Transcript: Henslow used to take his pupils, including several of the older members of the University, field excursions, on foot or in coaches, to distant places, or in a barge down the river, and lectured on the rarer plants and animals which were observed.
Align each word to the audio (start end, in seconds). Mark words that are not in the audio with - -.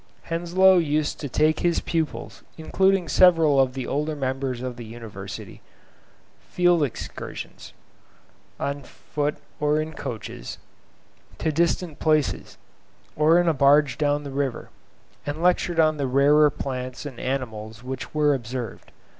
Henslow 0.23 0.79
used 0.79 1.19
to 1.19 1.29
take 1.29 1.59
his 1.59 1.79
pupils, 1.79 2.41
including 2.57 3.07
several 3.07 3.59
of 3.59 3.75
the 3.75 3.85
older 3.85 4.15
members 4.15 4.63
of 4.63 4.75
the 4.75 4.83
University, 4.85 5.61
field 6.49 6.81
excursions, 6.83 7.71
on 8.59 8.81
foot 8.81 9.37
or 9.59 9.79
in 9.79 9.93
coaches, 9.93 10.57
to 11.37 11.51
distant 11.51 11.99
places, 11.99 12.57
or 13.15 13.39
in 13.39 13.47
a 13.47 13.53
barge 13.53 13.95
down 13.99 14.23
the 14.23 14.31
river, 14.31 14.69
and 15.23 15.43
lectured 15.43 15.79
on 15.79 15.97
the 15.97 16.07
rarer 16.07 16.49
plants 16.49 17.05
and 17.05 17.19
animals 17.19 17.83
which 17.83 18.11
were 18.11 18.33
observed. 18.33 18.91